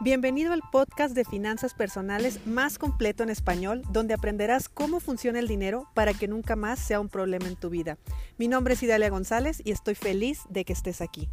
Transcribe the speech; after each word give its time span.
Bienvenido 0.00 0.52
al 0.52 0.62
podcast 0.70 1.12
de 1.12 1.24
finanzas 1.24 1.74
personales 1.74 2.46
más 2.46 2.78
completo 2.78 3.24
en 3.24 3.30
español, 3.30 3.82
donde 3.90 4.14
aprenderás 4.14 4.68
cómo 4.68 5.00
funciona 5.00 5.40
el 5.40 5.48
dinero 5.48 5.88
para 5.92 6.14
que 6.14 6.28
nunca 6.28 6.54
más 6.54 6.78
sea 6.78 7.00
un 7.00 7.08
problema 7.08 7.48
en 7.48 7.56
tu 7.56 7.68
vida. 7.68 7.98
Mi 8.36 8.46
nombre 8.46 8.74
es 8.74 8.82
Idalia 8.84 9.10
González 9.10 9.60
y 9.64 9.72
estoy 9.72 9.96
feliz 9.96 10.42
de 10.50 10.64
que 10.64 10.72
estés 10.72 11.00
aquí. 11.00 11.28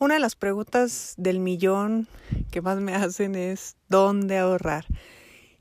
Una 0.00 0.14
de 0.14 0.20
las 0.20 0.34
preguntas 0.34 1.14
del 1.16 1.38
millón 1.38 2.08
que 2.50 2.62
más 2.62 2.80
me 2.80 2.96
hacen 2.96 3.36
es 3.36 3.76
¿dónde 3.88 4.38
ahorrar? 4.38 4.86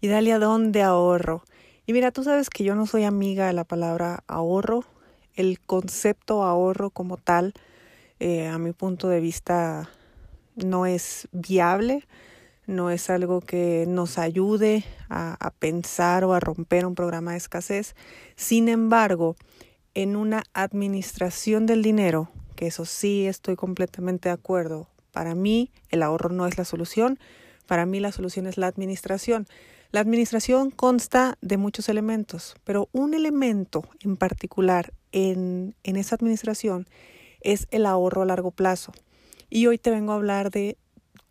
Idalia, 0.02 0.40
¿dónde 0.40 0.82
ahorro? 0.82 1.44
Y 1.86 1.94
mira, 1.94 2.10
tú 2.10 2.24
sabes 2.24 2.50
que 2.50 2.64
yo 2.64 2.74
no 2.74 2.88
soy 2.88 3.04
amiga 3.04 3.46
de 3.46 3.54
la 3.54 3.64
palabra 3.64 4.24
ahorro. 4.26 4.86
El 5.36 5.60
concepto 5.60 6.42
ahorro 6.42 6.90
como 6.90 7.18
tal 7.18 7.54
eh, 8.20 8.48
a 8.48 8.58
mi 8.58 8.72
punto 8.72 9.10
de 9.10 9.20
vista 9.20 9.90
no 10.56 10.86
es 10.86 11.28
viable, 11.32 12.08
no 12.68 12.90
es 12.90 13.10
algo 13.10 13.42
que 13.42 13.86
nos 13.88 14.18
ayude 14.18 14.84
a, 15.10 15.52
pensar 15.60 16.24
o 16.24 16.34
a 16.34 16.40
romper 16.40 16.86
un 16.86 16.96
programa 16.96 17.32
de 17.32 17.38
escasez. 17.38 17.96
Sin 18.36 18.70
embargo, 18.70 19.36
en 19.94 20.16
una 20.16 20.44
administración 20.54 21.66
del 21.66 21.84
dinero, 21.84 22.30
que 22.56 22.68
eso 22.68 22.86
sí 22.86 23.28
estoy 23.28 23.56
completamente 23.56 24.30
de 24.30 24.34
acuerdo, 24.34 24.88
para 25.12 25.36
mí 25.36 25.72
el 25.90 26.04
ahorro 26.04 26.30
no 26.30 26.48
es 26.48 26.58
la 26.58 26.66
solución, 26.66 27.20
para 27.68 27.86
mí 27.86 28.00
la 28.00 28.12
solución 28.12 28.48
es 28.48 28.58
la 28.58 28.68
administración. 28.68 29.48
La 29.92 30.02
administración 30.02 30.72
consta 30.72 31.38
de 31.42 31.58
muchos 31.58 31.88
elementos, 31.88 32.56
pero 32.64 32.90
un 32.92 33.14
elemento 33.14 33.84
en 34.02 34.18
particular 34.18 34.92
en, 35.12 35.76
en 35.84 35.96
esa 35.96 36.16
administración 36.16 36.88
es 37.46 37.68
el 37.72 37.86
ahorro 37.86 38.24
a 38.24 38.26
largo 38.26 38.52
plazo. 38.52 38.92
Y 39.50 39.68
hoy 39.68 39.78
te 39.78 39.92
vengo 39.92 40.12
a 40.12 40.16
hablar 40.16 40.50
de 40.50 40.78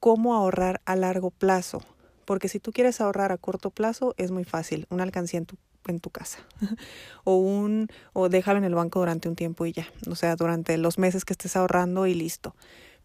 cómo 0.01 0.35
ahorrar 0.35 0.81
a 0.87 0.97
largo 0.97 1.31
plazo. 1.31 1.83
Porque 2.25 2.49
si 2.49 2.61
tú 2.61 2.73
quieres 2.73 3.01
ahorrar 3.01 3.33
a 3.33 3.37
corto 3.37 3.71
plazo, 3.71 4.15
es 4.17 4.31
muy 4.31 4.45
fácil, 4.45 4.87
una 4.89 5.03
alcancía 5.03 5.39
en 5.39 5.47
tu, 5.47 5.57
en 5.87 6.01
tu 6.01 6.11
casa. 6.11 6.39
o 7.25 7.37
un, 7.37 7.89
o 8.13 8.29
déjalo 8.29 8.59
en 8.59 8.65
el 8.65 8.75
banco 8.75 9.01
durante 9.01 9.29
un 9.29 9.35
tiempo 9.35 9.67
y 9.67 9.73
ya. 9.73 9.87
O 10.09 10.15
sea, 10.15 10.37
durante 10.37 10.79
los 10.79 10.99
meses 10.99 11.25
que 11.25 11.35
estés 11.35 11.57
ahorrando 11.57 12.07
y 12.07 12.15
listo. 12.15 12.55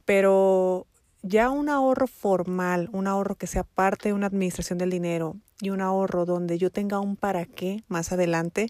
Pero 0.05 0.87
ya 1.21 1.49
un 1.49 1.67
ahorro 1.67 2.07
formal, 2.07 2.89
un 2.93 3.07
ahorro 3.07 3.35
que 3.35 3.47
sea 3.47 3.63
parte 3.63 4.09
de 4.09 4.13
una 4.13 4.27
administración 4.27 4.77
del 4.77 4.91
dinero 4.91 5.35
y 5.59 5.71
un 5.71 5.81
ahorro 5.81 6.25
donde 6.25 6.57
yo 6.57 6.69
tenga 6.69 6.99
un 6.99 7.15
para 7.15 7.45
qué 7.45 7.83
más 7.87 8.11
adelante, 8.11 8.69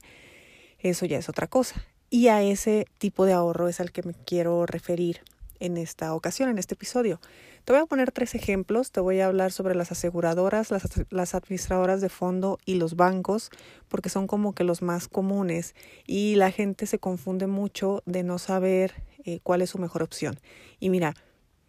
eso 0.79 1.05
ya 1.05 1.17
es 1.17 1.29
otra 1.29 1.47
cosa. 1.47 1.85
Y 2.09 2.27
a 2.27 2.41
ese 2.41 2.87
tipo 2.97 3.25
de 3.25 3.33
ahorro 3.33 3.67
es 3.67 3.79
al 3.79 3.91
que 3.91 4.03
me 4.03 4.13
quiero 4.13 4.65
referir 4.65 5.21
en 5.59 5.77
esta 5.77 6.13
ocasión, 6.13 6.49
en 6.49 6.57
este 6.57 6.73
episodio. 6.73 7.19
Te 7.65 7.73
voy 7.73 7.81
a 7.81 7.85
poner 7.85 8.11
tres 8.11 8.33
ejemplos. 8.33 8.91
Te 8.91 8.99
voy 8.99 9.19
a 9.19 9.27
hablar 9.27 9.51
sobre 9.51 9.75
las 9.75 9.91
aseguradoras, 9.91 10.71
las, 10.71 10.83
las, 11.09 11.35
administradoras 11.35 12.01
de 12.01 12.09
fondo 12.09 12.57
y 12.65 12.75
los 12.75 12.95
bancos, 12.95 13.51
porque 13.89 14.09
son 14.09 14.25
como 14.25 14.53
que 14.53 14.63
los 14.63 14.81
más 14.81 15.07
comunes 15.07 15.75
y 16.07 16.35
la 16.35 16.51
gente 16.51 16.85
se 16.85 16.99
confunde 16.99 17.47
mucho 17.47 18.01
de 18.05 18.23
no 18.23 18.39
saber 18.39 19.03
eh, 19.25 19.39
cuál 19.43 19.61
es 19.61 19.69
su 19.69 19.77
mejor 19.77 20.01
opción. 20.01 20.39
Y 20.79 20.89
mira, 20.89 21.13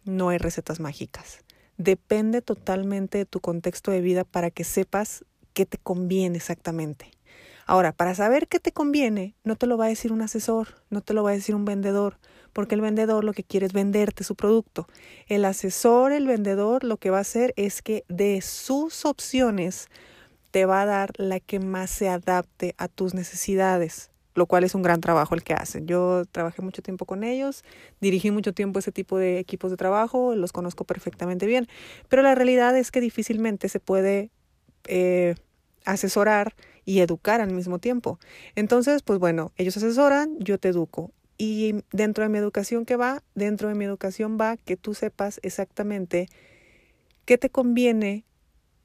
no 0.05 0.29
hay 0.29 0.37
recetas 0.37 0.79
mágicas. 0.79 1.39
Depende 1.77 2.41
totalmente 2.41 3.19
de 3.19 3.25
tu 3.25 3.39
contexto 3.39 3.91
de 3.91 4.01
vida 4.01 4.23
para 4.23 4.49
que 4.49 4.63
sepas 4.63 5.25
qué 5.53 5.65
te 5.65 5.77
conviene 5.77 6.37
exactamente. 6.37 7.11
Ahora, 7.71 7.93
para 7.93 8.13
saber 8.15 8.49
qué 8.49 8.59
te 8.59 8.73
conviene, 8.73 9.33
no 9.45 9.55
te 9.55 9.65
lo 9.65 9.77
va 9.77 9.85
a 9.85 9.87
decir 9.87 10.11
un 10.11 10.21
asesor, 10.21 10.83
no 10.89 10.99
te 10.99 11.13
lo 11.13 11.23
va 11.23 11.29
a 11.29 11.35
decir 11.35 11.55
un 11.55 11.63
vendedor, 11.63 12.17
porque 12.51 12.75
el 12.75 12.81
vendedor 12.81 13.23
lo 13.23 13.31
que 13.31 13.45
quiere 13.45 13.65
es 13.65 13.71
venderte 13.71 14.25
su 14.25 14.35
producto. 14.35 14.89
El 15.27 15.45
asesor, 15.45 16.11
el 16.11 16.27
vendedor, 16.27 16.83
lo 16.83 16.97
que 16.97 17.11
va 17.11 17.19
a 17.19 17.21
hacer 17.21 17.53
es 17.55 17.81
que 17.81 18.03
de 18.09 18.41
sus 18.41 19.05
opciones 19.05 19.87
te 20.51 20.65
va 20.65 20.81
a 20.81 20.85
dar 20.85 21.11
la 21.15 21.39
que 21.39 21.61
más 21.61 21.89
se 21.91 22.09
adapte 22.09 22.75
a 22.77 22.89
tus 22.89 23.13
necesidades 23.13 24.11
lo 24.33 24.45
cual 24.47 24.63
es 24.63 24.75
un 24.75 24.81
gran 24.81 25.01
trabajo 25.01 25.35
el 25.35 25.43
que 25.43 25.53
hacen. 25.53 25.87
Yo 25.87 26.23
trabajé 26.31 26.61
mucho 26.61 26.81
tiempo 26.81 27.05
con 27.05 27.23
ellos, 27.23 27.63
dirigí 27.99 28.31
mucho 28.31 28.53
tiempo 28.53 28.79
ese 28.79 28.91
tipo 28.91 29.17
de 29.17 29.39
equipos 29.39 29.71
de 29.71 29.77
trabajo, 29.77 30.35
los 30.35 30.51
conozco 30.51 30.83
perfectamente 30.83 31.45
bien, 31.45 31.67
pero 32.09 32.21
la 32.21 32.33
realidad 32.35 32.77
es 32.77 32.91
que 32.91 33.01
difícilmente 33.01 33.67
se 33.67 33.81
puede 33.81 34.29
eh, 34.87 35.35
asesorar 35.85 36.53
y 36.85 36.99
educar 36.99 37.41
al 37.41 37.51
mismo 37.51 37.79
tiempo. 37.79 38.19
Entonces, 38.55 39.03
pues 39.03 39.19
bueno, 39.19 39.51
ellos 39.57 39.77
asesoran, 39.77 40.37
yo 40.39 40.57
te 40.57 40.69
educo. 40.69 41.11
Y 41.37 41.83
dentro 41.91 42.23
de 42.23 42.29
mi 42.29 42.37
educación 42.37 42.85
que 42.85 42.95
va, 42.95 43.23
dentro 43.33 43.69
de 43.69 43.75
mi 43.75 43.85
educación 43.85 44.37
va 44.39 44.57
que 44.57 44.77
tú 44.77 44.93
sepas 44.93 45.39
exactamente 45.43 46.27
qué 47.25 47.37
te 47.37 47.49
conviene, 47.49 48.25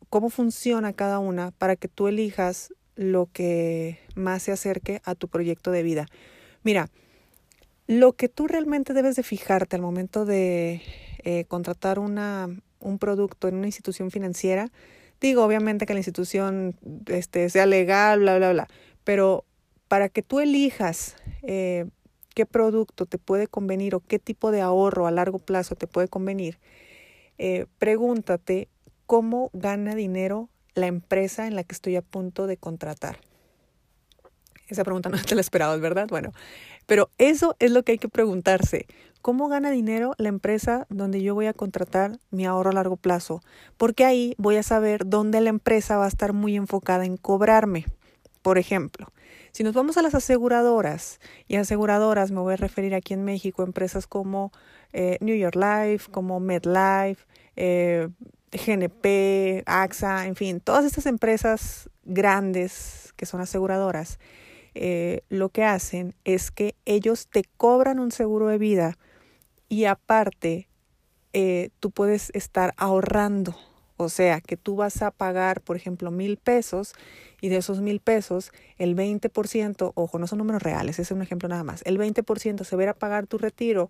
cómo 0.08 0.30
funciona 0.30 0.92
cada 0.92 1.18
una 1.18 1.50
para 1.50 1.76
que 1.76 1.88
tú 1.88 2.08
elijas 2.08 2.72
lo 2.94 3.28
que 3.32 3.98
más 4.14 4.42
se 4.42 4.52
acerque 4.52 5.00
a 5.04 5.14
tu 5.14 5.28
proyecto 5.28 5.70
de 5.70 5.82
vida. 5.82 6.06
Mira, 6.62 6.88
lo 7.86 8.14
que 8.14 8.28
tú 8.28 8.48
realmente 8.48 8.94
debes 8.94 9.16
de 9.16 9.22
fijarte 9.22 9.76
al 9.76 9.82
momento 9.82 10.24
de 10.24 10.80
eh, 11.24 11.44
contratar 11.44 11.98
una, 11.98 12.48
un 12.80 12.98
producto 12.98 13.48
en 13.48 13.56
una 13.56 13.66
institución 13.66 14.10
financiera 14.10 14.70
Digo, 15.20 15.44
obviamente 15.44 15.86
que 15.86 15.94
la 15.94 16.00
institución 16.00 16.76
este, 17.06 17.48
sea 17.48 17.66
legal, 17.66 18.20
bla, 18.20 18.36
bla, 18.36 18.52
bla, 18.52 18.68
pero 19.04 19.44
para 19.88 20.08
que 20.08 20.22
tú 20.22 20.40
elijas 20.40 21.16
eh, 21.42 21.86
qué 22.34 22.44
producto 22.44 23.06
te 23.06 23.18
puede 23.18 23.46
convenir 23.46 23.94
o 23.94 24.00
qué 24.00 24.18
tipo 24.18 24.50
de 24.50 24.60
ahorro 24.60 25.06
a 25.06 25.10
largo 25.10 25.38
plazo 25.38 25.74
te 25.74 25.86
puede 25.86 26.08
convenir, 26.08 26.58
eh, 27.38 27.66
pregúntate 27.78 28.68
cómo 29.06 29.50
gana 29.52 29.94
dinero 29.94 30.50
la 30.74 30.86
empresa 30.86 31.46
en 31.46 31.56
la 31.56 31.64
que 31.64 31.74
estoy 31.74 31.96
a 31.96 32.02
punto 32.02 32.46
de 32.46 32.58
contratar. 32.58 33.18
Esa 34.68 34.84
pregunta 34.84 35.08
no 35.10 35.22
te 35.22 35.34
la 35.34 35.40
esperabas, 35.40 35.80
¿verdad? 35.80 36.06
Bueno, 36.08 36.32
pero 36.86 37.10
eso 37.18 37.56
es 37.58 37.70
lo 37.70 37.82
que 37.82 37.92
hay 37.92 37.98
que 37.98 38.08
preguntarse. 38.08 38.86
¿Cómo 39.22 39.48
gana 39.48 39.70
dinero 39.70 40.14
la 40.18 40.28
empresa 40.28 40.86
donde 40.88 41.20
yo 41.20 41.34
voy 41.34 41.46
a 41.46 41.52
contratar 41.52 42.18
mi 42.30 42.46
ahorro 42.46 42.70
a 42.70 42.74
largo 42.74 42.96
plazo? 42.96 43.42
Porque 43.76 44.04
ahí 44.04 44.34
voy 44.38 44.56
a 44.56 44.62
saber 44.62 45.04
dónde 45.04 45.40
la 45.40 45.50
empresa 45.50 45.96
va 45.96 46.04
a 46.04 46.08
estar 46.08 46.32
muy 46.32 46.54
enfocada 46.54 47.04
en 47.04 47.16
cobrarme. 47.16 47.86
Por 48.42 48.58
ejemplo, 48.58 49.08
si 49.50 49.64
nos 49.64 49.74
vamos 49.74 49.96
a 49.96 50.02
las 50.02 50.14
aseguradoras, 50.14 51.18
y 51.48 51.56
aseguradoras 51.56 52.30
me 52.30 52.40
voy 52.40 52.54
a 52.54 52.56
referir 52.56 52.94
aquí 52.94 53.14
en 53.14 53.24
México, 53.24 53.64
empresas 53.64 54.06
como 54.06 54.52
eh, 54.92 55.18
New 55.20 55.34
York 55.34 55.56
Life, 55.56 56.12
como 56.12 56.38
MedLife, 56.38 57.26
eh, 57.56 58.08
GNP, 58.52 59.64
AXA, 59.66 60.26
en 60.26 60.36
fin, 60.36 60.60
todas 60.60 60.84
estas 60.84 61.06
empresas 61.06 61.90
grandes 62.04 63.12
que 63.16 63.26
son 63.26 63.40
aseguradoras, 63.40 64.18
eh, 64.78 65.22
lo 65.30 65.48
que 65.48 65.64
hacen 65.64 66.14
es 66.24 66.50
que 66.50 66.74
ellos 66.84 67.28
te 67.28 67.44
cobran 67.56 67.98
un 67.98 68.12
seguro 68.12 68.48
de 68.48 68.58
vida 68.58 68.98
y 69.70 69.86
aparte 69.86 70.68
eh, 71.32 71.70
tú 71.80 71.90
puedes 71.90 72.30
estar 72.34 72.74
ahorrando. 72.76 73.56
O 73.96 74.10
sea, 74.10 74.42
que 74.42 74.58
tú 74.58 74.76
vas 74.76 75.00
a 75.00 75.12
pagar, 75.12 75.62
por 75.62 75.76
ejemplo, 75.76 76.10
mil 76.10 76.36
pesos 76.36 76.92
y 77.40 77.48
de 77.48 77.56
esos 77.56 77.80
mil 77.80 78.00
pesos, 78.00 78.52
el 78.76 78.94
20%, 78.94 79.92
ojo, 79.94 80.18
no 80.18 80.26
son 80.26 80.36
números 80.36 80.62
reales, 80.62 80.96
ese 80.96 81.02
es 81.02 81.10
un 81.12 81.22
ejemplo 81.22 81.48
nada 81.48 81.64
más, 81.64 81.80
el 81.86 81.98
20% 81.98 82.62
se 82.64 82.76
verá 82.76 82.90
a 82.90 82.94
pagar 82.94 83.26
tu 83.26 83.38
retiro, 83.38 83.88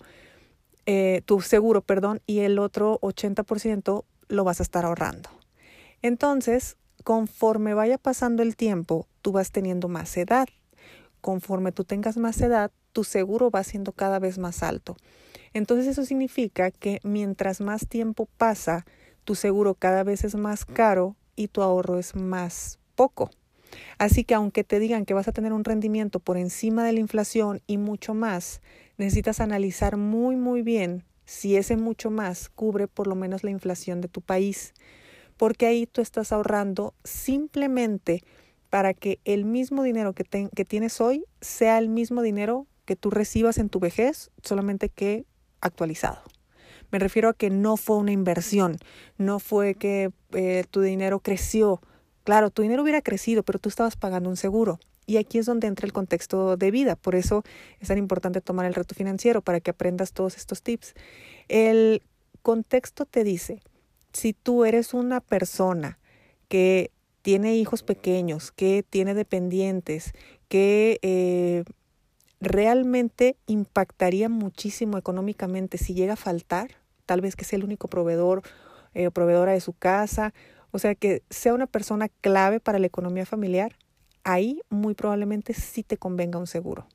eh, 0.87 1.23
tu 1.25 1.41
seguro, 1.41 1.81
perdón, 1.81 2.21
y 2.27 2.41
el 2.41 2.61
otro 2.61 3.01
80% 3.01 4.05
lo 4.29 4.45
vas 4.45 4.61
a 4.61 4.63
estar 4.63 4.85
ahorrando. 4.85 5.31
Entonces, 6.03 6.77
conforme 7.03 7.75
vaya 7.75 7.99
pasando 7.99 8.45
el 8.45 8.55
tiempo, 8.55 9.09
tú 9.23 9.33
vas 9.33 9.51
teniendo 9.51 9.89
más 9.89 10.17
edad 10.17 10.47
conforme 11.21 11.73
tú 11.73 11.85
tengas 11.85 12.17
más 12.17 12.41
edad, 12.41 12.71
tu 12.93 13.05
seguro 13.05 13.51
va 13.51 13.65
siendo 13.65 13.93
cada 13.93 14.19
vez 14.19 14.39
más 14.39 14.63
alto. 14.63 14.97
Entonces 15.53 15.87
eso 15.87 16.05
significa 16.05 16.71
que 16.71 17.01
mientras 17.03 17.61
más 17.61 17.87
tiempo 17.89 18.29
pasa, 18.37 18.87
tu 19.25 19.35
seguro 19.35 19.75
cada 19.75 20.05
vez 20.05 20.25
es 20.25 20.35
más 20.35 20.65
caro 20.65 21.17
y 21.35 21.49
tu 21.49 21.63
ahorro 21.63 21.99
es 21.99 22.15
más 22.15 22.79
poco. 22.95 23.31
Así 23.99 24.25
que 24.25 24.35
aunque 24.35 24.65
te 24.65 24.79
digan 24.79 25.05
que 25.05 25.15
vas 25.15 25.29
a 25.29 25.33
tener 25.33 25.53
un 25.53 25.65
rendimiento 25.65 26.21
por 26.21 26.37
encima 26.37 26.85
de 26.85 26.93
la 26.93 27.01
inflación 27.01 27.63
y 27.67 27.79
mucho 27.79 28.15
más, 28.15 28.61
necesitas 28.97 29.41
analizar 29.41 29.97
muy 29.97 30.37
muy 30.37 30.63
bien 30.63 31.05
si 31.25 31.57
ese 31.57 31.77
mucho 31.77 32.11
más 32.11 32.49
cubre 32.49 32.87
por 32.87 33.07
lo 33.07 33.15
menos 33.15 33.43
la 33.43 33.51
inflación 33.51 34.01
de 34.01 34.09
tu 34.09 34.21
país, 34.21 34.75
porque 35.37 35.67
ahí 35.67 35.87
tú 35.87 36.01
estás 36.01 36.33
ahorrando 36.33 36.95
simplemente 37.05 38.23
para 38.71 38.95
que 38.95 39.21
el 39.25 39.45
mismo 39.45 39.83
dinero 39.83 40.13
que, 40.13 40.25
que 40.25 40.65
tienes 40.65 41.01
hoy 41.01 41.25
sea 41.41 41.79
el 41.79 41.89
mismo 41.89 42.23
dinero 42.23 42.67
que 42.85 42.97
tú 42.97 43.11
recibas 43.11 43.59
en 43.59 43.69
tu 43.69 43.81
vejez, 43.81 44.31
solamente 44.43 44.89
que 44.89 45.25
actualizado. 45.61 46.23
Me 46.91 46.99
refiero 46.99 47.29
a 47.29 47.35
que 47.35 47.51
no 47.51 47.77
fue 47.77 47.97
una 47.97 48.13
inversión, 48.13 48.79
no 49.19 49.39
fue 49.41 49.75
que 49.75 50.11
eh, 50.33 50.65
tu 50.71 50.81
dinero 50.81 51.21
creció. 51.21 51.81
Claro, 52.25 52.51
tu 52.51 52.63
dinero 52.63 52.83
hubiera 52.83 53.03
crecido, 53.03 53.43
pero 53.43 53.59
tú 53.59 53.69
estabas 53.69 53.97
pagando 53.97 54.31
un 54.31 54.37
seguro. 54.37 54.79
Y 55.05 55.19
aquí 55.19 55.39
es 55.39 55.47
donde 55.47 55.67
entra 55.69 55.87
el 55.87 55.93
contexto 55.93 56.57
de 56.57 56.71
vida. 56.71 56.97
Por 56.97 57.15
eso 57.15 57.45
es 57.81 57.89
tan 57.89 57.99
importante 57.99 58.41
tomar 58.41 58.67
el 58.67 58.75
reto 58.75 58.95
financiero 58.95 59.41
para 59.41 59.61
que 59.61 59.71
aprendas 59.71 60.13
todos 60.13 60.37
estos 60.37 60.63
tips. 60.63 60.95
El 61.49 62.03
contexto 62.43 63.05
te 63.05 63.25
dice, 63.25 63.61
si 64.13 64.33
tú 64.33 64.65
eres 64.65 64.95
una 64.95 65.21
persona 65.21 65.99
que 66.49 66.91
tiene 67.27 67.57
hijos 67.57 67.83
pequeños, 67.83 68.53
que 68.53 68.85
tiene 68.89 69.13
dependientes, 69.13 70.13
que 70.47 71.01
eh, 71.03 71.65
realmente 72.41 73.35
impactaría 73.49 74.29
muchísimo 74.29 74.97
económicamente 74.97 75.77
si 75.77 75.93
llega 75.93 76.13
a 76.13 76.17
faltar, 76.17 76.77
tal 77.05 77.23
vez 77.23 77.35
que 77.35 77.45
sea 77.45 77.57
el 77.57 77.65
único 77.65 77.89
proveedor 77.89 78.43
eh, 78.95 79.09
o 79.09 79.11
proveedora 79.11 79.51
de 79.51 79.61
su 79.61 79.73
casa, 79.73 80.35
o 80.71 80.79
sea, 80.79 80.95
que 80.95 81.25
sea 81.29 81.53
una 81.53 81.67
persona 81.67 82.11
clave 82.21 82.61
para 82.61 82.79
la 82.79 82.87
economía 82.87 83.27
familiar, 83.27 83.75
ahí 84.23 84.61
muy 84.69 84.95
probablemente 84.95 85.53
sí 85.53 85.83
te 85.83 85.97
convenga 85.97 86.39
un 86.39 86.47
seguro 86.47 86.87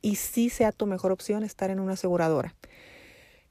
y 0.00 0.14
sí 0.14 0.48
sea 0.48 0.72
tu 0.72 0.86
mejor 0.86 1.12
opción 1.12 1.42
estar 1.44 1.68
en 1.68 1.80
una 1.80 1.92
aseguradora. 1.92 2.54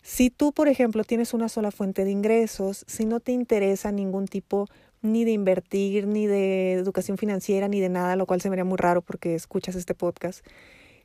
Si 0.02 0.32
tú, 0.32 0.54
por 0.54 0.70
ejemplo, 0.70 1.04
tienes 1.04 1.36
una 1.36 1.50
sola 1.50 1.70
fuente 1.70 2.04
de 2.04 2.10
ingresos, 2.10 2.84
si 2.88 3.06
no 3.06 3.20
te 3.20 3.32
interesa 3.32 3.92
ningún 3.92 4.28
tipo 4.28 4.68
ni 5.06 5.24
de 5.24 5.32
invertir, 5.32 6.08
ni 6.08 6.28
de 6.28 6.74
educación 6.74 7.18
financiera, 7.18 7.68
ni 7.68 7.80
de 7.80 7.90
nada, 7.90 8.16
lo 8.16 8.26
cual 8.26 8.42
se 8.42 8.50
me 8.50 8.64
muy 8.64 8.78
raro 8.78 9.02
porque 9.02 9.36
escuchas 9.36 9.76
este 9.76 9.94
podcast, 9.94 10.46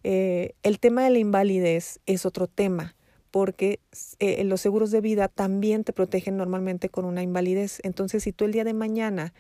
eh, 0.03 0.55
el 0.63 0.81
tema 0.81 1.05
de 1.05 1.11
la 1.11 1.19
invalidez 1.19 2.01
es 2.07 2.25
otro 2.27 2.47
tema 2.47 2.95
porque 3.31 3.81
eh, 4.19 4.43
los 4.45 4.61
seguros 4.61 4.91
de 4.91 5.01
vida 5.01 5.29
también 5.29 5.85
te 5.85 5.93
protegen 5.93 6.37
normalmente 6.37 6.89
con 6.89 7.05
una 7.05 7.23
invalidez. 7.23 7.81
Entonces, 7.85 8.25
si 8.25 8.33
tú 8.33 8.45
el 8.45 8.53
día 8.53 8.65
de 8.65 8.75
mañana 8.75 9.33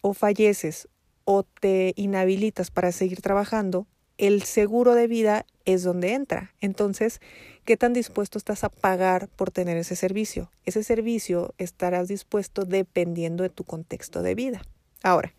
o 0.00 0.14
falleces 0.14 0.88
o 1.24 1.42
te 1.42 1.92
inhabilitas 1.96 2.70
para 2.70 2.92
seguir 2.92 3.20
trabajando, 3.20 3.86
el 4.20 4.42
seguro 4.42 4.94
de 4.94 5.06
vida 5.06 5.46
es 5.64 5.82
donde 5.82 6.12
entra. 6.12 6.52
Entonces, 6.60 7.22
¿qué 7.64 7.78
tan 7.78 7.94
dispuesto 7.94 8.36
estás 8.36 8.64
a 8.64 8.68
pagar 8.68 9.28
por 9.28 9.50
tener 9.50 9.78
ese 9.78 9.96
servicio? 9.96 10.50
Ese 10.66 10.84
servicio 10.84 11.54
estarás 11.56 12.06
dispuesto 12.06 12.66
dependiendo 12.66 13.42
de 13.42 13.48
tu 13.48 13.64
contexto 13.64 14.20
de 14.20 14.34
vida. 14.34 14.60
Ahora, 15.02 15.32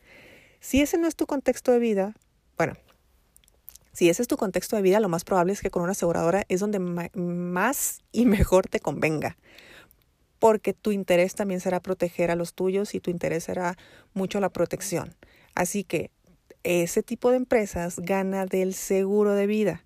si 0.59 0.81
ese 0.81 0.97
no 0.97 1.07
es 1.07 1.15
tu 1.15 1.27
contexto 1.27 1.71
de 1.71 1.77
vida, 1.77 2.15
bueno, 2.57 2.73
si 3.93 4.09
ese 4.09 4.23
es 4.23 4.27
tu 4.27 4.35
contexto 4.35 4.75
de 4.75 4.81
vida, 4.81 4.99
lo 4.99 5.09
más 5.09 5.25
probable 5.25 5.53
es 5.53 5.61
que 5.61 5.69
con 5.69 5.83
una 5.83 5.91
aseguradora 5.91 6.43
es 6.49 6.59
donde 6.59 6.79
más 6.79 7.99
y 8.11 8.25
mejor 8.25 8.67
te 8.67 8.79
convenga, 8.79 9.37
porque 10.39 10.73
tu 10.73 10.91
interés 10.91 11.35
también 11.35 11.59
será 11.59 11.81
proteger 11.81 12.31
a 12.31 12.35
los 12.35 12.55
tuyos 12.55 12.95
y 12.95 12.99
tu 12.99 13.11
interés 13.11 13.43
será 13.43 13.77
mucho 14.15 14.39
la 14.39 14.49
protección. 14.49 15.15
Así 15.53 15.83
que 15.83 16.09
ese 16.63 17.03
tipo 17.03 17.31
de 17.31 17.37
empresas 17.37 17.99
gana 17.99 18.45
del 18.45 18.73
seguro 18.73 19.33
de 19.33 19.47
vida. 19.47 19.83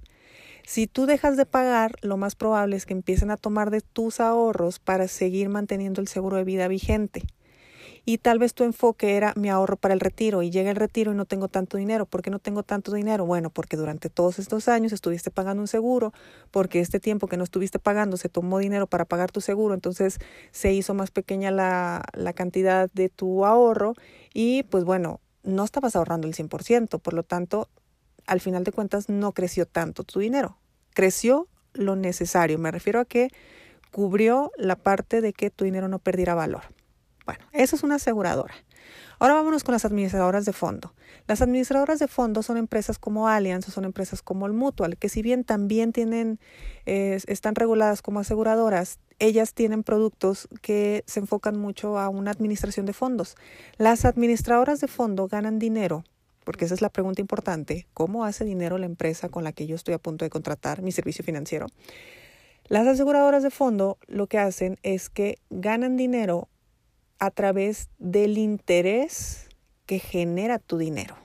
Si 0.66 0.88
tú 0.88 1.06
dejas 1.06 1.38
de 1.38 1.46
pagar, 1.46 1.96
lo 2.02 2.18
más 2.18 2.36
probable 2.36 2.76
es 2.76 2.86
que 2.88 2.94
empiecen 2.94 3.30
a 3.30 3.38
tomar 3.38 3.70
de 3.70 3.82
tus 3.82 4.20
ahorros 4.20 4.80
para 4.80 5.08
seguir 5.08 5.48
manteniendo 5.48 6.02
el 6.02 6.08
seguro 6.08 6.38
de 6.38 6.44
vida 6.44 6.68
vigente. 6.68 7.22
Y 8.08 8.20
tal 8.20 8.38
vez 8.38 8.54
tu 8.54 8.64
enfoque 8.64 9.16
era 9.16 9.34
mi 9.36 9.50
ahorro 9.50 9.78
para 9.78 9.96
el 9.96 10.00
retiro 10.00 10.44
y 10.44 10.52
llega 10.52 10.70
el 10.70 10.76
retiro 10.76 11.12
y 11.12 11.16
no 11.16 11.26
tengo 11.26 11.48
tanto 11.48 11.78
dinero. 11.78 12.06
¿Por 12.06 12.22
qué 12.22 12.30
no 12.30 12.38
tengo 12.38 12.62
tanto 12.62 12.94
dinero? 12.94 13.26
Bueno, 13.26 13.50
porque 13.50 13.78
durante 13.78 14.12
todos 14.12 14.38
estos 14.38 14.68
años 14.68 14.92
estuviste 14.92 15.32
pagando 15.32 15.62
un 15.62 15.68
seguro, 15.68 16.14
porque 16.52 16.82
este 16.82 17.00
tiempo 17.00 17.28
que 17.28 17.36
no 17.36 17.44
estuviste 17.44 17.80
pagando 17.80 18.18
se 18.18 18.30
tomó 18.30 18.60
dinero 18.60 18.86
para 18.86 19.06
pagar 19.06 19.32
tu 19.32 19.42
seguro, 19.42 19.74
entonces 19.74 20.20
se 20.52 20.72
hizo 20.72 20.94
más 20.94 21.10
pequeña 21.10 21.50
la, 21.50 22.04
la 22.14 22.34
cantidad 22.34 22.92
de 22.94 23.10
tu 23.10 23.44
ahorro 23.44 23.94
y 24.34 24.64
pues 24.64 24.84
bueno, 24.84 25.20
no 25.46 25.64
estabas 25.64 25.96
ahorrando 25.96 26.28
el 26.28 26.34
100%, 26.34 27.00
por 27.00 27.14
lo 27.14 27.24
tanto, 27.24 27.70
al 28.28 28.42
final 28.42 28.64
de 28.64 28.72
cuentas 28.72 29.10
no 29.10 29.32
creció 29.32 29.66
tanto 29.66 30.04
tu 30.04 30.20
dinero. 30.20 30.58
Creció 30.94 31.48
lo 31.74 31.96
necesario, 31.96 32.58
me 32.58 32.72
refiero 32.72 33.00
a 33.00 33.06
que 33.06 33.30
cubrió 33.92 34.52
la 34.58 34.76
parte 34.76 35.22
de 35.22 35.34
que 35.34 35.50
tu 35.50 35.64
dinero 35.64 35.88
no 35.88 36.00
perdiera 36.00 36.36
valor. 36.36 36.64
Bueno, 37.26 37.46
eso 37.54 37.76
es 37.76 37.84
una 37.84 37.96
aseguradora. 37.96 38.54
Ahora 39.18 39.36
vámonos 39.36 39.64
con 39.64 39.74
las 39.74 39.86
administradoras 39.86 40.46
de 40.46 40.54
fondo. 40.54 40.94
Las 41.28 41.42
administradoras 41.42 42.00
de 42.00 42.08
fondo 42.08 42.44
son 42.44 42.58
empresas 42.58 43.00
como 43.00 43.28
Allianz 43.28 43.68
o 43.68 43.72
son 43.72 43.86
empresas 43.86 44.22
como 44.22 44.46
el 44.46 44.54
Mutual, 44.54 44.98
que 44.98 45.10
si 45.10 45.22
bien 45.22 45.44
también 45.44 45.94
tienen, 45.94 46.40
están 46.86 47.56
reguladas 47.56 48.02
como 48.02 48.20
aseguradoras, 48.20 49.00
ellas 49.20 49.54
tienen 49.54 49.84
productos 49.84 50.48
que 50.62 51.04
se 51.08 51.20
enfocan 51.20 51.58
mucho 51.58 51.98
a 51.98 52.10
una 52.10 52.32
administración 52.32 52.86
de 52.86 52.94
fondos. 52.94 53.36
Las 53.78 54.06
administradoras 54.06 54.82
de 54.82 54.88
fondo 54.88 55.28
ganan 55.28 55.60
dinero, 55.60 56.04
porque 56.44 56.66
esa 56.66 56.74
es 56.74 56.82
la 56.82 56.90
pregunta 56.90 57.22
importante, 57.22 57.88
¿cómo 57.94 58.26
hace 58.26 58.46
dinero 58.46 58.78
la 58.78 58.86
empresa 58.86 59.30
con 59.30 59.44
la 59.44 59.52
que 59.52 59.68
yo 59.68 59.76
estoy 59.76 59.94
a 59.94 60.00
punto 60.00 60.26
de 60.26 60.30
contratar 60.30 60.82
mi 60.82 60.92
servicio 60.92 61.24
financiero? 61.24 61.68
Las 62.68 62.88
aseguradoras 62.88 63.44
de 63.44 63.52
fondo 63.52 63.98
lo 64.08 64.28
que 64.28 64.40
hacen 64.40 64.78
es 64.82 65.10
que 65.10 65.38
ganan 65.50 65.98
dinero 65.98 66.50
a 67.20 67.32
través 67.32 67.90
del 68.00 68.38
interés 68.38 69.48
que 69.86 70.00
genera 70.00 70.60
tu 70.60 70.78
dinero. 70.78 71.16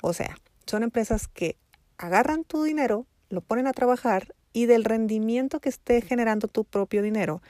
O 0.00 0.12
sea, 0.12 0.36
son 0.66 0.82
empresas 0.82 1.28
que 1.28 1.56
agarran 1.98 2.44
tu 2.44 2.62
dinero, 2.62 3.06
lo 3.28 3.40
ponen 3.40 3.66
a 3.66 3.72
trabajar 3.72 4.34
y 4.52 4.66
del 4.66 4.84
rendimiento 4.84 5.60
que 5.60 5.68
esté 5.68 6.00
generando 6.00 6.48
tu 6.48 6.64
propio 6.64 7.02
dinero, 7.02 7.42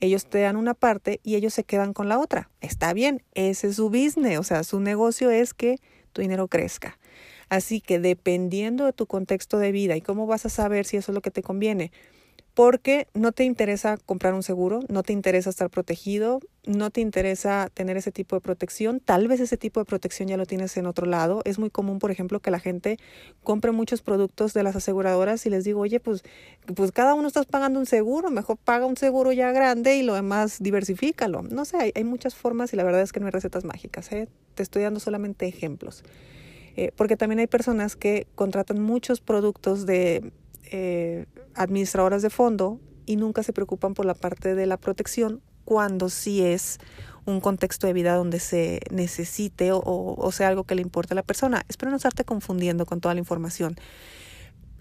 ellos 0.00 0.26
te 0.26 0.40
dan 0.40 0.56
una 0.56 0.74
parte 0.74 1.20
y 1.22 1.36
ellos 1.36 1.54
se 1.54 1.64
quedan 1.64 1.92
con 1.92 2.08
la 2.08 2.18
otra. 2.18 2.50
Está 2.60 2.92
bien, 2.92 3.22
ese 3.34 3.68
es 3.68 3.76
su 3.76 3.88
business, 3.88 4.38
o 4.38 4.42
sea, 4.42 4.62
su 4.62 4.80
negocio 4.80 5.30
es 5.30 5.54
que 5.54 5.78
tu 6.12 6.22
dinero 6.22 6.48
crezca. 6.48 6.98
Así 7.48 7.80
que 7.80 7.98
dependiendo 7.98 8.84
de 8.84 8.92
tu 8.92 9.06
contexto 9.06 9.58
de 9.58 9.72
vida 9.72 9.96
y 9.96 10.00
cómo 10.00 10.26
vas 10.26 10.46
a 10.46 10.50
saber 10.50 10.84
si 10.84 10.96
eso 10.96 11.12
es 11.12 11.14
lo 11.14 11.20
que 11.20 11.30
te 11.30 11.42
conviene, 11.42 11.92
porque 12.56 13.06
no 13.12 13.32
te 13.32 13.44
interesa 13.44 13.98
comprar 13.98 14.32
un 14.32 14.42
seguro, 14.42 14.80
no 14.88 15.02
te 15.02 15.12
interesa 15.12 15.50
estar 15.50 15.68
protegido, 15.68 16.40
no 16.64 16.88
te 16.88 17.02
interesa 17.02 17.68
tener 17.74 17.98
ese 17.98 18.12
tipo 18.12 18.34
de 18.34 18.40
protección, 18.40 18.98
tal 18.98 19.28
vez 19.28 19.40
ese 19.40 19.58
tipo 19.58 19.78
de 19.78 19.84
protección 19.84 20.30
ya 20.30 20.38
lo 20.38 20.46
tienes 20.46 20.74
en 20.78 20.86
otro 20.86 21.04
lado. 21.04 21.42
Es 21.44 21.58
muy 21.58 21.68
común, 21.68 21.98
por 21.98 22.10
ejemplo, 22.10 22.40
que 22.40 22.50
la 22.50 22.58
gente 22.58 22.96
compre 23.44 23.72
muchos 23.72 24.00
productos 24.00 24.54
de 24.54 24.62
las 24.62 24.74
aseguradoras 24.74 25.44
y 25.44 25.50
les 25.50 25.64
digo, 25.64 25.80
oye, 25.80 26.00
pues, 26.00 26.22
pues 26.74 26.92
cada 26.92 27.12
uno 27.12 27.28
estás 27.28 27.44
pagando 27.44 27.78
un 27.78 27.84
seguro, 27.84 28.30
mejor 28.30 28.56
paga 28.56 28.86
un 28.86 28.96
seguro 28.96 29.32
ya 29.32 29.52
grande 29.52 29.98
y 29.98 30.02
lo 30.02 30.14
demás 30.14 30.56
diversifícalo. 30.58 31.42
No 31.42 31.66
sé, 31.66 31.92
hay, 31.94 32.04
muchas 32.04 32.34
formas 32.34 32.72
y 32.72 32.76
la 32.76 32.84
verdad 32.84 33.02
es 33.02 33.12
que 33.12 33.20
no 33.20 33.26
hay 33.26 33.32
recetas 33.32 33.64
mágicas, 33.64 34.10
¿eh? 34.12 34.28
te 34.54 34.62
estoy 34.62 34.82
dando 34.82 34.98
solamente 34.98 35.46
ejemplos. 35.46 36.04
Eh, 36.78 36.90
porque 36.96 37.18
también 37.18 37.38
hay 37.38 37.46
personas 37.48 37.96
que 37.96 38.26
contratan 38.34 38.80
muchos 38.80 39.20
productos 39.20 39.84
de 39.84 40.32
eh, 40.70 41.26
administradoras 41.54 42.22
de 42.22 42.30
fondo 42.30 42.80
y 43.06 43.16
nunca 43.16 43.42
se 43.42 43.52
preocupan 43.52 43.94
por 43.94 44.06
la 44.06 44.14
parte 44.14 44.54
de 44.54 44.66
la 44.66 44.76
protección 44.76 45.40
cuando 45.64 46.08
sí 46.08 46.42
es 46.42 46.78
un 47.24 47.40
contexto 47.40 47.86
de 47.86 47.92
vida 47.92 48.14
donde 48.14 48.38
se 48.38 48.80
necesite 48.90 49.70
o, 49.72 50.30
sea 50.32 50.48
algo 50.48 50.64
que 50.64 50.76
le 50.76 50.82
importe 50.82 51.14
a 51.14 51.16
la 51.16 51.22
persona. 51.22 51.64
Espero 51.68 51.90
no 51.90 51.96
estarte 51.96 52.24
confundiendo 52.24 52.86
con 52.86 53.00
toda 53.00 53.14
la 53.14 53.20
información. 53.20 53.76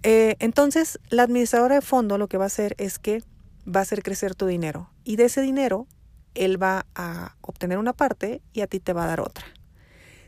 Eh, 0.04 0.36
entonces, 0.40 1.00
la 1.10 1.24
administradora 1.24 1.76
de 1.76 1.82
fondo 1.82 2.20
lo 2.20 2.28
que 2.28 2.38
va 2.38 2.44
a 2.44 2.48
hacer 2.48 2.76
es 2.78 3.00
que 3.00 3.24
va 3.68 3.80
a 3.80 3.84
hacer 3.84 4.04
crecer 4.04 4.36
tu 4.36 4.46
dinero 4.46 4.92
y 5.04 5.16
de 5.16 5.26
ese 5.26 5.42
dinero 5.42 5.88
él 6.36 6.62
va 6.62 6.86
a 6.94 7.36
obtener 7.42 7.80
una 7.80 7.94
parte 7.94 8.42
y 8.54 8.62
a 8.62 8.68
ti 8.68 8.80
te 8.80 8.94
va 8.94 9.06
a 9.06 9.08
dar 9.08 9.22
otra. 9.22 9.46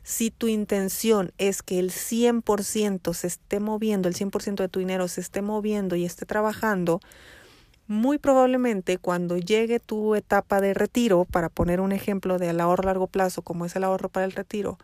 Si 0.07 0.31
tu 0.31 0.47
intención 0.47 1.33
es 1.37 1.61
que 1.61 1.79
el 1.79 1.91
100% 1.91 3.13
se 3.13 3.27
esté 3.27 3.59
moviendo, 3.59 4.07
el 4.07 4.15
100% 4.15 4.55
de 4.55 4.69
tu 4.69 4.79
dinero 4.79 5.09
se 5.09 5.19
esté 5.19 5.41
moviendo 5.41 5.97
y 5.97 6.05
esté 6.05 6.25
trabajando, 6.25 7.01
muy 7.87 8.17
probablemente 8.17 8.99
cuando 8.99 9.35
llegue 9.35 9.81
tu 9.81 10.15
etapa 10.15 10.61
de 10.61 10.73
retiro, 10.73 11.25
para 11.25 11.49
poner 11.49 11.81
un 11.81 11.91
ejemplo 11.91 12.37
del 12.37 12.61
ahorro 12.61 12.83
a 12.83 12.85
largo 12.85 13.07
plazo, 13.07 13.41
como 13.41 13.65
es 13.65 13.75
el 13.75 13.83
ahorro 13.83 14.07
para 14.07 14.25
el 14.25 14.31
retiro, 14.31 14.77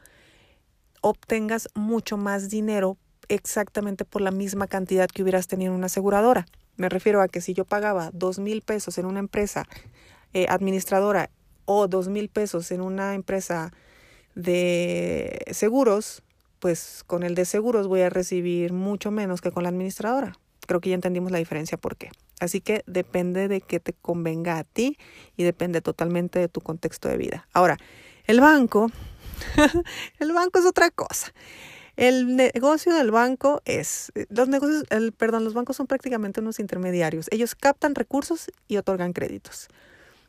obtengas 1.00 1.70
mucho 1.74 2.18
más 2.18 2.50
dinero 2.50 2.98
exactamente 3.30 4.04
por 4.04 4.22
la 4.22 4.32
misma 4.32 4.68
cantidad 4.68 5.08
que 5.08 5.24
hubieras 5.24 5.48
tenido 5.48 5.72
en 5.72 5.78
una 5.78 5.86
aseguradora. 5.86 6.48
Me 6.76 6.90
refiero 6.90 7.22
a 7.22 7.30
que 7.30 7.40
si 7.40 7.54
yo 7.54 7.64
pagaba 7.64 8.12
dos 8.12 8.40
mil 8.40 8.62
pesos 8.62 8.98
en 8.98 9.06
una 9.06 9.22
empresa 9.22 9.68
eh, 10.34 10.48
administradora 10.50 11.30
o 11.64 11.88
dos 11.88 12.10
mil 12.10 12.28
pesos 12.28 12.72
en 12.72 12.82
una 12.82 13.16
empresa 13.16 13.72
de 14.36 15.46
seguros, 15.52 16.24
pues 16.60 17.04
con 17.06 17.24
el 17.24 17.36
de 17.36 17.46
seguros 17.46 17.88
voy 17.88 18.02
a 18.02 18.10
recibir 18.10 18.74
mucho 18.74 19.12
menos 19.12 19.42
que 19.42 19.52
con 19.52 19.64
la 19.64 19.70
administradora. 19.70 20.34
Creo 20.66 20.80
que 20.80 20.90
ya 20.90 20.96
entendimos 20.96 21.32
la 21.32 21.40
diferencia 21.40 21.78
por 21.78 21.98
qué. 21.98 22.10
Así 22.40 22.62
que 22.62 22.84
depende 22.88 23.48
de 23.48 23.62
qué 23.62 23.80
te 23.80 23.94
convenga 23.94 24.58
a 24.58 24.64
ti 24.64 24.98
y 25.38 25.44
depende 25.44 25.82
totalmente 25.82 26.40
de 26.40 26.48
tu 26.48 26.62
contexto 26.62 27.10
de 27.10 27.18
vida. 27.18 27.48
Ahora, 27.54 27.78
el 28.26 28.40
banco, 28.40 28.90
el 30.20 30.32
banco 30.32 30.60
es 30.60 30.66
otra 30.66 30.90
cosa. 30.90 31.34
El 31.96 32.36
negocio 32.36 32.96
del 32.96 33.12
banco 33.12 33.62
es, 33.66 34.12
los 34.30 34.48
negocios, 34.48 34.84
el, 34.90 35.12
perdón, 35.12 35.44
los 35.44 35.54
bancos 35.54 35.78
son 35.78 35.86
prácticamente 35.86 36.42
unos 36.42 36.60
intermediarios. 36.60 37.28
Ellos 37.30 37.54
captan 37.54 37.94
recursos 37.94 38.52
y 38.68 38.78
otorgan 38.78 39.14
créditos. 39.14 39.68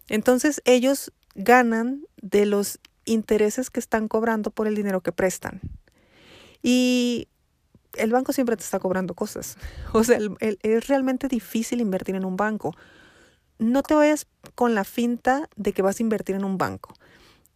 Entonces 0.09 0.61
ellos 0.67 1.11
ganan 1.35 2.05
de 2.21 2.45
los 2.45 2.79
intereses 3.05 3.71
que 3.71 3.81
están 3.81 4.09
cobrando 4.09 4.51
por 4.51 4.67
el 4.67 4.75
dinero 4.75 5.01
que 5.01 5.13
prestan. 5.13 5.61
Y 6.63 7.29
el 7.97 8.11
banco 8.11 8.33
siempre 8.33 8.57
te 8.57 8.63
está 8.63 8.79
cobrando 8.79 9.15
cosas. 9.15 9.57
O 9.93 10.05
sea, 10.05 10.19
es 10.41 10.89
realmente 10.89 11.29
difícil 11.29 11.81
invertir 11.81 12.17
en 12.17 12.25
un 12.25 12.37
banco. 12.37 12.75
No 13.59 13.83
te 13.83 13.95
vayas 13.95 14.27
con 14.55 14.75
la 14.75 14.85
finta 14.85 15.49
de 15.57 15.73
que 15.73 15.83
vas 15.83 16.01
a 16.01 16.03
invertir 16.03 16.37
en 16.37 16.45
un 16.45 16.59
banco. 16.59 16.95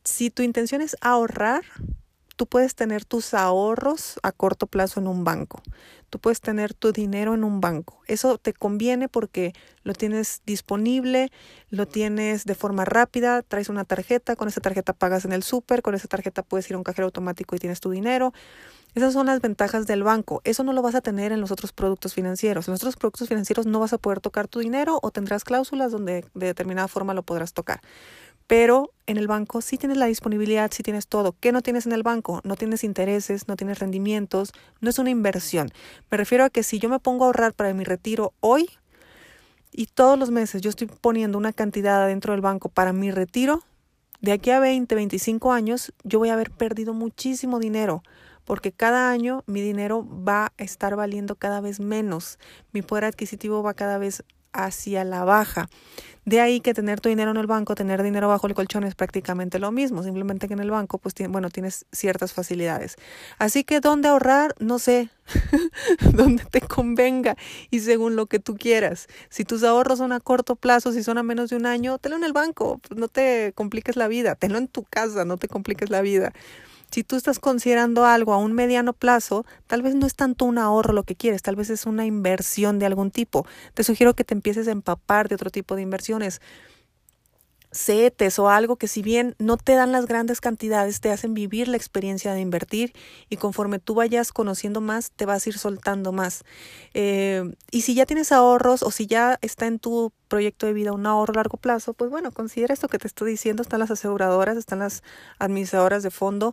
Si 0.04 0.30
tu 0.30 0.42
intención 0.42 0.80
es 0.80 0.96
ahorrar, 1.00 1.64
tú 2.38 2.46
puedes 2.46 2.76
tener 2.76 3.04
tus 3.04 3.34
ahorros 3.34 4.20
a 4.22 4.30
corto 4.30 4.68
plazo 4.68 5.00
en 5.00 5.08
un 5.08 5.24
banco. 5.24 5.60
Tú 6.08 6.20
puedes 6.20 6.40
tener 6.40 6.72
tu 6.72 6.92
dinero 6.92 7.34
en 7.34 7.42
un 7.42 7.60
banco. 7.60 8.00
Eso 8.06 8.38
te 8.38 8.52
conviene 8.52 9.08
porque 9.08 9.52
lo 9.82 9.92
tienes 9.92 10.42
disponible, 10.46 11.32
lo 11.68 11.86
tienes 11.86 12.44
de 12.44 12.54
forma 12.54 12.84
rápida, 12.84 13.42
traes 13.42 13.68
una 13.68 13.84
tarjeta, 13.84 14.36
con 14.36 14.46
esa 14.46 14.60
tarjeta 14.60 14.92
pagas 14.92 15.24
en 15.24 15.32
el 15.32 15.42
súper, 15.42 15.82
con 15.82 15.96
esa 15.96 16.06
tarjeta 16.06 16.44
puedes 16.44 16.70
ir 16.70 16.74
a 16.74 16.78
un 16.78 16.84
cajero 16.84 17.06
automático 17.06 17.56
y 17.56 17.58
tienes 17.58 17.80
tu 17.80 17.90
dinero. 17.90 18.32
Esas 18.94 19.12
son 19.12 19.26
las 19.26 19.40
ventajas 19.40 19.88
del 19.88 20.04
banco. 20.04 20.40
Eso 20.44 20.62
no 20.62 20.72
lo 20.72 20.80
vas 20.80 20.94
a 20.94 21.00
tener 21.00 21.32
en 21.32 21.40
los 21.40 21.50
otros 21.50 21.72
productos 21.72 22.14
financieros. 22.14 22.68
En 22.68 22.72
los 22.72 22.80
otros 22.80 22.96
productos 22.96 23.28
financieros 23.28 23.66
no 23.66 23.80
vas 23.80 23.92
a 23.92 23.98
poder 23.98 24.20
tocar 24.20 24.46
tu 24.46 24.60
dinero 24.60 25.00
o 25.02 25.10
tendrás 25.10 25.42
cláusulas 25.42 25.90
donde 25.90 26.24
de 26.34 26.46
determinada 26.46 26.86
forma 26.86 27.14
lo 27.14 27.24
podrás 27.24 27.52
tocar 27.52 27.80
pero 28.48 28.90
en 29.06 29.18
el 29.18 29.28
banco 29.28 29.60
sí 29.60 29.76
tienes 29.76 29.98
la 29.98 30.06
disponibilidad, 30.06 30.70
sí 30.72 30.82
tienes 30.82 31.06
todo. 31.06 31.36
¿Qué 31.38 31.52
no 31.52 31.62
tienes 31.62 31.86
en 31.86 31.92
el 31.92 32.02
banco? 32.02 32.40
No 32.44 32.56
tienes 32.56 32.82
intereses, 32.82 33.46
no 33.46 33.56
tienes 33.56 33.78
rendimientos, 33.78 34.52
no 34.80 34.90
es 34.90 34.98
una 34.98 35.10
inversión. 35.10 35.70
Me 36.10 36.16
refiero 36.16 36.44
a 36.44 36.50
que 36.50 36.62
si 36.62 36.78
yo 36.78 36.88
me 36.88 36.98
pongo 36.98 37.24
a 37.24 37.26
ahorrar 37.28 37.52
para 37.52 37.72
mi 37.74 37.84
retiro 37.84 38.32
hoy 38.40 38.70
y 39.70 39.86
todos 39.86 40.18
los 40.18 40.30
meses 40.30 40.62
yo 40.62 40.70
estoy 40.70 40.88
poniendo 40.88 41.36
una 41.36 41.52
cantidad 41.52 42.06
dentro 42.06 42.32
del 42.32 42.40
banco 42.40 42.70
para 42.70 42.92
mi 42.94 43.10
retiro, 43.10 43.62
de 44.22 44.32
aquí 44.32 44.50
a 44.50 44.60
20, 44.60 44.94
25 44.94 45.52
años 45.52 45.92
yo 46.02 46.18
voy 46.18 46.30
a 46.30 46.32
haber 46.32 46.50
perdido 46.50 46.94
muchísimo 46.94 47.60
dinero 47.60 48.02
porque 48.46 48.72
cada 48.72 49.10
año 49.10 49.44
mi 49.46 49.60
dinero 49.60 50.06
va 50.26 50.46
a 50.46 50.52
estar 50.56 50.96
valiendo 50.96 51.34
cada 51.34 51.60
vez 51.60 51.80
menos, 51.80 52.38
mi 52.72 52.80
poder 52.80 53.04
adquisitivo 53.04 53.62
va 53.62 53.74
cada 53.74 53.98
vez 53.98 54.24
hacia 54.52 55.04
la 55.04 55.24
baja. 55.24 55.68
De 56.28 56.42
ahí 56.42 56.60
que 56.60 56.74
tener 56.74 57.00
tu 57.00 57.08
dinero 57.08 57.30
en 57.30 57.38
el 57.38 57.46
banco, 57.46 57.74
tener 57.74 58.02
dinero 58.02 58.28
bajo 58.28 58.46
el 58.46 58.52
colchón 58.52 58.84
es 58.84 58.94
prácticamente 58.94 59.58
lo 59.58 59.72
mismo, 59.72 60.02
simplemente 60.02 60.46
que 60.46 60.52
en 60.52 60.60
el 60.60 60.70
banco, 60.70 60.98
pues, 60.98 61.14
bueno, 61.30 61.48
tienes 61.48 61.86
ciertas 61.90 62.34
facilidades. 62.34 62.96
Así 63.38 63.64
que 63.64 63.80
dónde 63.80 64.08
ahorrar, 64.08 64.54
no 64.58 64.78
sé, 64.78 65.08
donde 66.12 66.44
te 66.44 66.60
convenga 66.60 67.34
y 67.70 67.80
según 67.80 68.14
lo 68.14 68.26
que 68.26 68.40
tú 68.40 68.56
quieras. 68.56 69.06
Si 69.30 69.44
tus 69.44 69.62
ahorros 69.64 70.00
son 70.00 70.12
a 70.12 70.20
corto 70.20 70.54
plazo, 70.54 70.92
si 70.92 71.02
son 71.02 71.16
a 71.16 71.22
menos 71.22 71.48
de 71.48 71.56
un 71.56 71.64
año, 71.64 71.96
tenlo 71.96 72.18
en 72.18 72.24
el 72.24 72.34
banco, 72.34 72.78
pues, 72.86 73.00
no 73.00 73.08
te 73.08 73.54
compliques 73.54 73.96
la 73.96 74.06
vida, 74.06 74.34
tenlo 74.34 74.58
en 74.58 74.68
tu 74.68 74.84
casa, 74.84 75.24
no 75.24 75.38
te 75.38 75.48
compliques 75.48 75.88
la 75.88 76.02
vida. 76.02 76.34
Si 76.90 77.04
tú 77.04 77.16
estás 77.16 77.38
considerando 77.38 78.06
algo 78.06 78.32
a 78.32 78.38
un 78.38 78.52
mediano 78.52 78.92
plazo, 78.92 79.44
tal 79.66 79.82
vez 79.82 79.94
no 79.94 80.06
es 80.06 80.14
tanto 80.14 80.44
un 80.44 80.58
ahorro 80.58 80.92
lo 80.92 81.02
que 81.02 81.16
quieres, 81.16 81.42
tal 81.42 81.56
vez 81.56 81.70
es 81.70 81.86
una 81.86 82.06
inversión 82.06 82.78
de 82.78 82.86
algún 82.86 83.10
tipo. 83.10 83.46
Te 83.74 83.84
sugiero 83.84 84.14
que 84.14 84.24
te 84.24 84.34
empieces 84.34 84.68
a 84.68 84.72
empapar 84.72 85.28
de 85.28 85.34
otro 85.34 85.50
tipo 85.50 85.76
de 85.76 85.82
inversiones. 85.82 86.40
CETES 87.70 88.38
o 88.38 88.48
algo 88.48 88.76
que 88.76 88.88
si 88.88 89.02
bien 89.02 89.34
no 89.38 89.56
te 89.56 89.74
dan 89.74 89.92
las 89.92 90.06
grandes 90.06 90.40
cantidades, 90.40 91.00
te 91.00 91.10
hacen 91.10 91.34
vivir 91.34 91.68
la 91.68 91.76
experiencia 91.76 92.32
de 92.32 92.40
invertir 92.40 92.94
y 93.28 93.36
conforme 93.36 93.78
tú 93.78 93.94
vayas 93.94 94.32
conociendo 94.32 94.80
más, 94.80 95.10
te 95.10 95.26
vas 95.26 95.46
a 95.46 95.50
ir 95.50 95.58
soltando 95.58 96.12
más. 96.12 96.44
Eh, 96.94 97.44
y 97.70 97.82
si 97.82 97.94
ya 97.94 98.06
tienes 98.06 98.32
ahorros 98.32 98.82
o 98.82 98.90
si 98.90 99.06
ya 99.06 99.38
está 99.42 99.66
en 99.66 99.78
tu 99.78 100.12
proyecto 100.28 100.66
de 100.66 100.72
vida 100.72 100.92
un 100.92 101.06
ahorro 101.06 101.32
a 101.32 101.36
largo 101.36 101.56
plazo, 101.56 101.94
pues 101.94 102.10
bueno, 102.10 102.30
considera 102.30 102.72
esto 102.72 102.88
que 102.88 102.98
te 102.98 103.06
estoy 103.06 103.32
diciendo, 103.32 103.62
están 103.62 103.80
las 103.80 103.90
aseguradoras, 103.90 104.56
están 104.56 104.78
las 104.78 105.02
administradoras 105.38 106.02
de 106.02 106.10
fondo, 106.10 106.52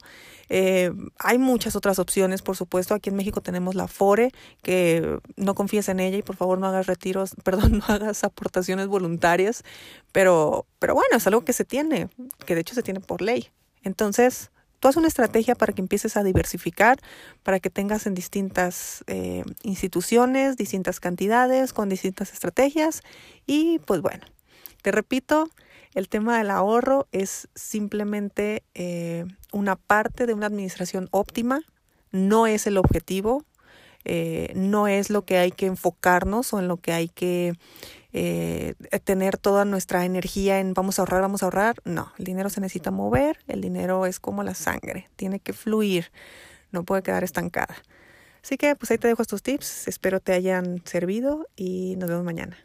eh, 0.50 0.92
hay 1.20 1.38
muchas 1.38 1.76
otras 1.76 2.00
opciones, 2.00 2.42
por 2.42 2.56
supuesto, 2.56 2.94
aquí 2.96 3.10
en 3.10 3.16
México 3.16 3.42
tenemos 3.42 3.76
la 3.76 3.88
FORE, 3.88 4.32
que 4.62 5.20
no 5.36 5.54
confíes 5.54 5.90
en 5.90 6.00
ella 6.00 6.18
y 6.18 6.24
por 6.24 6.36
favor 6.36 6.58
no 6.58 6.68
hagas 6.68 6.88
retiros, 6.88 7.36
perdón, 7.44 7.80
no 7.80 7.86
hagas 7.94 8.24
aportaciones 8.24 8.88
voluntarias, 8.88 9.64
pero, 10.12 10.66
pero 10.80 10.94
bueno, 10.94 11.18
es 11.18 11.28
algo 11.28 11.46
que 11.46 11.54
se 11.54 11.66
tiene, 11.66 12.10
que 12.46 12.56
de 12.56 12.62
hecho 12.62 12.74
se 12.74 12.84
tiene 12.84 13.00
por 13.00 13.22
ley. 13.22 13.52
Entonces, 13.84 14.50
tú 14.80 14.88
haces 14.88 14.98
una 14.98 15.08
estrategia 15.08 15.56
para 15.56 15.74
que 15.74 15.82
empieces 15.82 16.18
a 16.18 16.24
diversificar, 16.24 17.00
para 17.44 17.60
que 17.60 17.70
tengas 17.70 18.06
en 18.06 18.14
distintas 18.14 19.04
eh, 19.08 19.44
instituciones, 19.64 20.58
distintas 20.58 21.00
cantidades, 21.00 21.74
con 21.74 21.90
distintas 21.90 22.34
estrategias. 22.34 23.02
Y 23.46 23.80
pues 23.80 24.02
bueno, 24.02 24.26
te 24.82 24.92
repito, 24.92 25.50
el 25.94 26.10
tema 26.10 26.38
del 26.38 26.52
ahorro 26.52 27.08
es 27.12 27.48
simplemente 27.56 28.64
eh, 28.74 29.26
una 29.52 29.76
parte 29.78 30.28
de 30.28 30.34
una 30.34 30.48
administración 30.48 31.08
óptima, 31.12 31.62
no 32.12 32.48
es 32.48 32.68
el 32.68 32.78
objetivo, 32.78 33.44
eh, 34.04 34.52
no 34.56 34.88
es 34.88 35.10
lo 35.10 35.24
que 35.26 35.38
hay 35.38 35.52
que 35.52 35.66
enfocarnos 35.66 36.54
o 36.54 36.60
en 36.60 36.68
lo 36.68 36.78
que 36.78 36.94
hay 36.94 37.10
que 37.10 37.54
eh, 38.18 38.76
tener 39.04 39.38
toda 39.38 39.66
nuestra 39.66 40.06
energía 40.06 40.62
en 40.62 40.74
vamos 40.74 40.98
a 40.98 41.02
ahorrar, 41.02 41.20
vamos 41.20 41.44
a 41.44 41.48
ahorrar. 41.48 41.76
No, 41.84 42.14
el 42.18 42.24
dinero 42.24 42.50
se 42.50 42.62
necesita 42.62 42.90
mover, 42.90 43.40
el 43.48 43.60
dinero 43.60 44.06
es 44.06 44.22
como 44.22 44.42
la 44.42 44.54
sangre, 44.54 45.10
tiene 45.18 45.42
que 45.42 45.52
fluir, 45.52 46.14
no 46.72 46.86
puede 46.86 47.04
quedar 47.04 47.26
estancada. 47.26 47.76
Así 48.42 48.56
que 48.56 48.78
pues 48.78 48.90
ahí 48.90 48.98
te 48.98 49.10
dejo 49.10 49.22
estos 49.22 49.44
tips, 49.44 49.90
espero 49.90 50.22
te 50.22 50.32
hayan 50.32 50.82
servido 50.86 51.50
y 51.58 51.98
nos 51.98 52.08
vemos 52.08 52.24
mañana. 52.24 52.58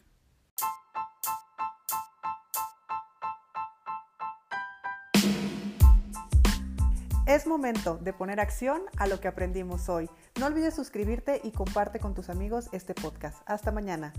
Es 7.27 7.49
momento 7.49 7.97
de 7.97 8.13
poner 8.13 8.39
acción 8.39 8.83
a 8.99 9.09
lo 9.09 9.21
que 9.21 9.27
aprendimos 9.27 9.89
hoy. 9.89 10.09
No 10.39 10.47
olvides 10.47 10.77
suscribirte 10.77 11.41
y 11.43 11.51
comparte 11.51 11.99
con 11.99 12.15
tus 12.15 12.29
amigos 12.29 12.69
este 12.71 12.95
podcast. 12.95 13.43
Hasta 13.47 13.73
mañana. 13.73 14.13